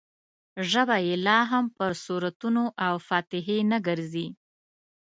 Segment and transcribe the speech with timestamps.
[0.71, 4.27] ژبه یې لا هم پر سورتونو او فاتحې نه ګرځي.